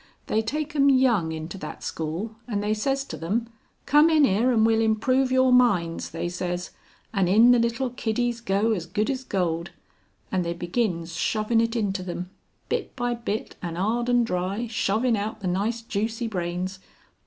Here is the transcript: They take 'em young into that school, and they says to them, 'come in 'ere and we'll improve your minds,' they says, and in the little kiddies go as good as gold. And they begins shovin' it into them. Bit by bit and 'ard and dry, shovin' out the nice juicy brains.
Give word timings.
They 0.25 0.41
take 0.41 0.75
'em 0.75 0.89
young 0.89 1.31
into 1.31 1.59
that 1.59 1.83
school, 1.83 2.35
and 2.47 2.63
they 2.63 2.73
says 2.73 3.03
to 3.03 3.15
them, 3.17 3.49
'come 3.85 4.09
in 4.09 4.25
'ere 4.25 4.51
and 4.51 4.65
we'll 4.65 4.81
improve 4.81 5.31
your 5.31 5.53
minds,' 5.53 6.09
they 6.09 6.27
says, 6.27 6.71
and 7.13 7.29
in 7.29 7.51
the 7.51 7.59
little 7.59 7.91
kiddies 7.91 8.41
go 8.41 8.71
as 8.71 8.87
good 8.87 9.11
as 9.11 9.23
gold. 9.23 9.69
And 10.31 10.43
they 10.43 10.53
begins 10.53 11.15
shovin' 11.15 11.61
it 11.61 11.75
into 11.75 12.01
them. 12.01 12.31
Bit 12.67 12.95
by 12.95 13.13
bit 13.13 13.57
and 13.61 13.77
'ard 13.77 14.09
and 14.09 14.25
dry, 14.25 14.65
shovin' 14.65 15.15
out 15.15 15.41
the 15.41 15.47
nice 15.47 15.83
juicy 15.83 16.27
brains. 16.27 16.79